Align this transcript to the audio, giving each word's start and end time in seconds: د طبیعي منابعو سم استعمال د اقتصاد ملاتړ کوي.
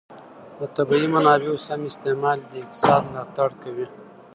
د 0.59 0.61
طبیعي 0.75 1.07
منابعو 1.15 1.63
سم 1.65 1.81
استعمال 1.91 2.37
د 2.49 2.51
اقتصاد 2.61 3.01
ملاتړ 3.11 3.49
کوي. 3.63 3.87